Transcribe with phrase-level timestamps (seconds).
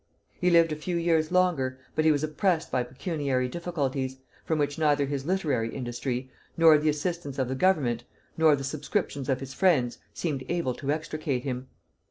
[0.33, 4.79] He lived a few years longer; but he was oppressed by pecuniary difficulties, from which
[4.79, 8.03] neither his literary industry, nor the assistance of the Government,
[8.35, 11.67] nor the subscriptions of his friends, seemed able to extricate him.